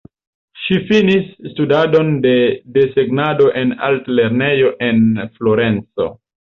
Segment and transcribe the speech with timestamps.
[0.61, 2.33] Ŝi finis studadon de
[2.79, 6.15] desegnado en artlernejo en Florenco.